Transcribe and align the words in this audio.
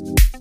you 0.00 0.35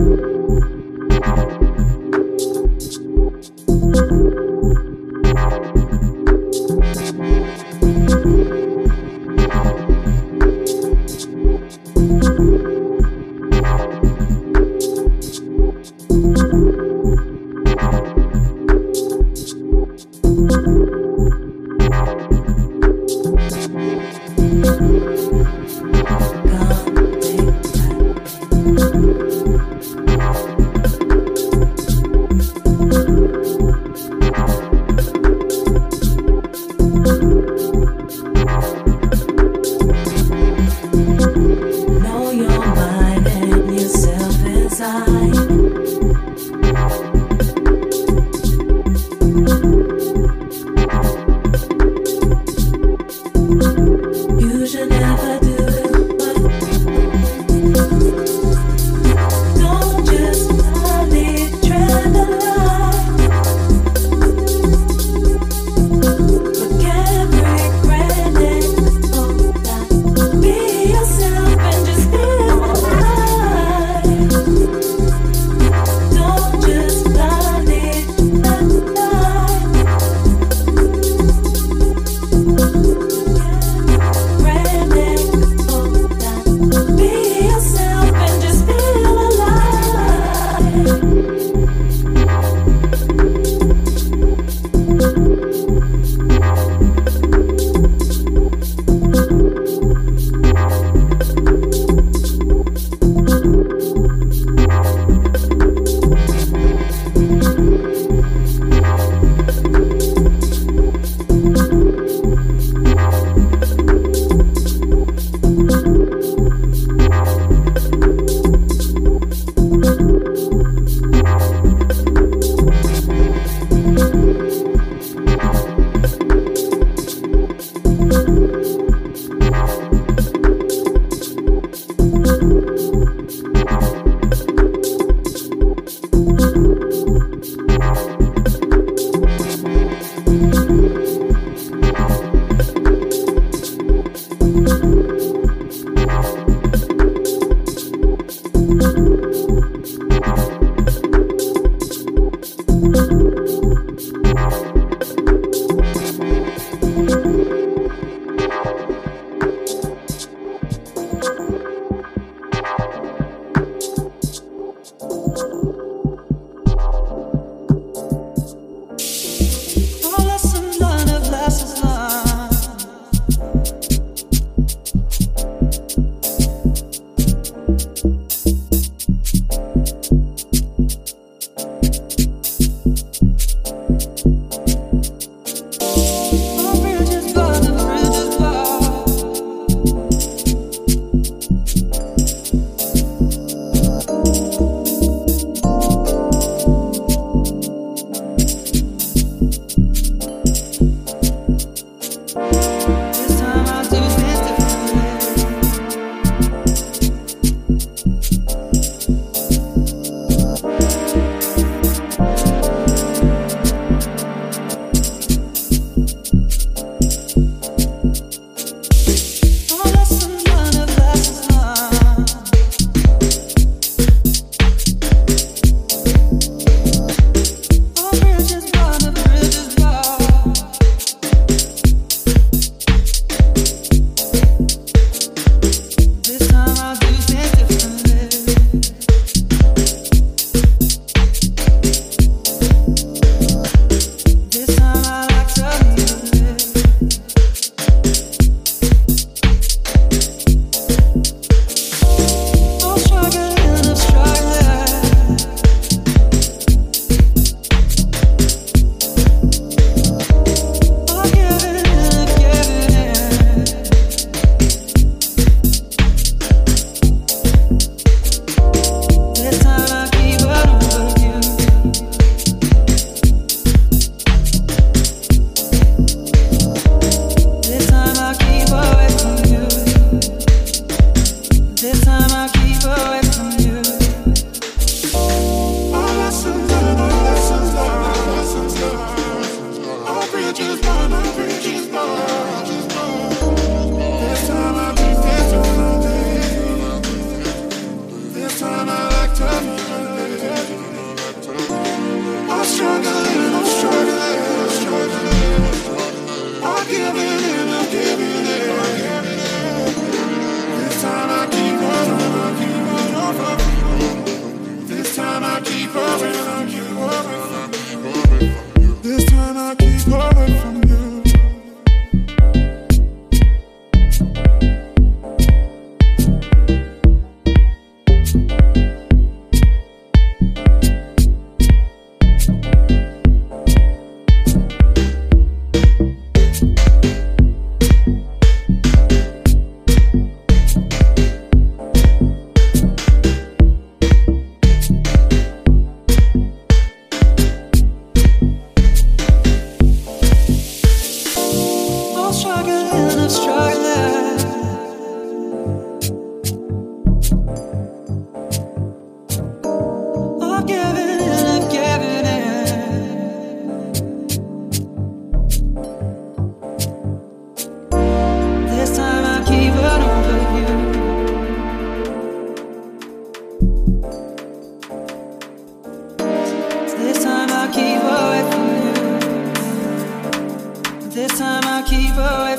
Know 0.00 0.49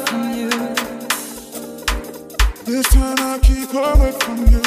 from 0.06 0.34
you. 0.38 0.50
This 2.66 2.88
time 2.90 3.18
I'll 3.20 3.40
keep 3.40 3.74
away 3.74 4.12
from 4.22 4.48
you. 4.48 4.62